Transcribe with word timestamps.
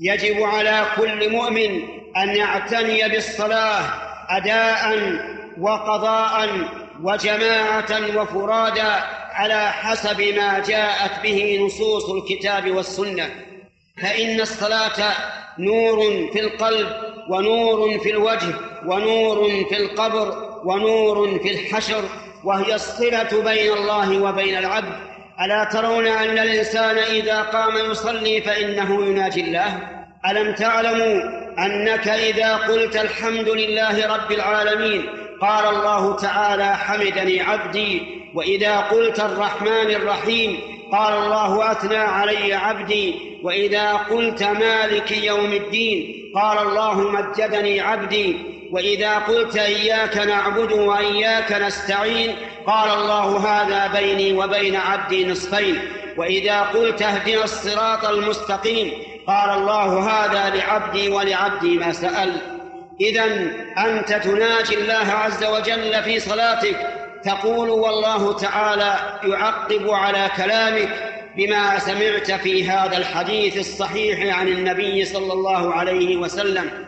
يجب 0.00 0.42
على 0.42 0.86
كل 0.96 1.30
مؤمن 1.32 1.82
أن 2.16 2.36
يعتني 2.36 3.08
بالصلاة 3.08 3.80
أداء 4.28 4.98
وقضاء 5.60 6.50
وجماعة 7.02 8.16
وفرادا 8.16 9.02
على 9.32 9.72
حسب 9.72 10.20
ما 10.20 10.58
جاءت 10.58 11.22
به 11.22 11.58
نصوص 11.66 12.10
الكتاب 12.10 12.70
والسنة. 12.70 13.30
فإن 14.02 14.40
الصلاة 14.40 15.14
نور 15.58 16.30
في 16.32 16.40
القلب 16.40 16.88
ونور 17.30 17.98
في 17.98 18.10
الوجه 18.10 18.54
ونور 18.86 19.64
في 19.68 19.76
القبر 19.76 20.58
ونور 20.64 21.38
في 21.38 21.50
الحشر 21.50 22.04
وهي 22.44 22.74
الصلة 22.74 23.42
بين 23.44 23.72
الله 23.72 24.22
وبين 24.22 24.58
العبد. 24.58 25.15
ألا 25.40 25.64
ترون 25.64 26.06
أن 26.06 26.38
الإنسان 26.38 26.98
إذا 26.98 27.42
قام 27.42 27.90
يصلي 27.90 28.40
فإنه 28.40 29.04
يناجي 29.06 29.40
الله؟ 29.40 29.78
ألم 30.30 30.54
تعلموا 30.54 31.20
أنك 31.58 32.08
إذا 32.08 32.56
قلت 32.56 32.96
الحمد 32.96 33.48
لله 33.48 34.16
رب 34.16 34.32
العالمين 34.32 35.08
قال 35.40 35.76
الله 35.76 36.16
تعالى 36.16 36.76
حمدني 36.76 37.40
عبدي 37.40 38.02
وإذا 38.34 38.76
قلت 38.80 39.20
الرحمن 39.20 39.90
الرحيم 39.90 40.58
قال 40.92 41.14
الله 41.14 41.72
أثنى 41.72 41.96
علي 41.96 42.54
عبدي 42.54 43.14
وإذا 43.42 43.92
قلت 43.92 44.42
مالك 44.42 45.12
يوم 45.12 45.52
الدين 45.52 46.14
قال 46.34 46.58
الله 46.58 47.00
مجدني 47.10 47.80
عبدي. 47.80 48.55
وإذا 48.72 49.18
قلت 49.18 49.56
إياك 49.56 50.16
نعبد 50.16 50.72
وإياك 50.72 51.52
نستعين 51.52 52.36
قال 52.66 52.90
الله 52.90 53.38
هذا 53.38 54.00
بيني 54.00 54.32
وبين 54.32 54.76
عبدي 54.76 55.24
نصفين. 55.26 55.78
وإذا 56.16 56.60
قلت 56.60 57.02
اهدنا 57.02 57.44
الصراط 57.44 58.04
المستقيم 58.04 58.92
قال 59.26 59.50
الله 59.50 60.10
هذا 60.10 60.56
لعبدي 60.56 61.08
ولعبدي 61.08 61.78
ما 61.78 61.92
سأل. 61.92 62.32
اذا 63.00 63.24
أنت 63.78 64.12
تناجي 64.12 64.74
الله 64.74 65.12
عز 65.12 65.44
وجل 65.44 66.02
في 66.02 66.20
صلاتك 66.20 66.76
تقول 67.24 67.70
والله 67.70 68.32
تعالى 68.32 68.94
يعقب 69.24 69.90
على 69.90 70.30
كلامك 70.36 70.88
بما 71.36 71.78
سمعت 71.78 72.30
في 72.32 72.68
هذا 72.68 72.96
الحديث 72.96 73.58
الصحيح 73.58 74.38
عن 74.38 74.48
النبي 74.48 75.04
صلى 75.04 75.32
الله 75.32 75.74
عليه 75.74 76.16
وسلم. 76.16 76.85